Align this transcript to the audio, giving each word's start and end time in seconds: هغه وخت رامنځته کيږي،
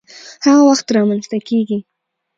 هغه 0.45 0.61
وخت 0.69 0.87
رامنځته 0.97 1.37
کيږي، 1.47 1.79